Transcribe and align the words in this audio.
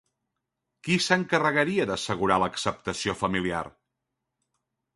Qui 0.87 0.95
s'encarregaria 1.07 1.85
d'assegurar 1.91 2.39
l'acceptació 2.45 3.17
familiar? 3.23 3.63